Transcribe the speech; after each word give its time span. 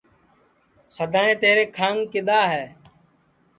سدائیں 0.95 1.35
تیرے 1.41 1.65
کھانگ 1.75 1.99
کدؔا 2.11 2.41
ہے 2.53 2.65